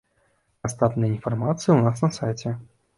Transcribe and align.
Астатняя 0.69 1.09
інфармацыя 1.13 1.69
ў 1.75 1.81
нас 1.89 1.97
на 2.09 2.15
сайце. 2.21 2.61